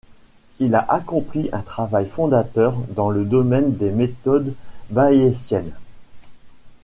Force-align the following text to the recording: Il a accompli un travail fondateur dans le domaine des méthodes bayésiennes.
Il 0.57 0.73
a 0.73 0.83
accompli 0.91 1.49
un 1.53 1.61
travail 1.61 2.07
fondateur 2.07 2.75
dans 2.89 3.11
le 3.11 3.23
domaine 3.23 3.73
des 3.75 3.91
méthodes 3.91 4.55
bayésiennes. 4.89 5.75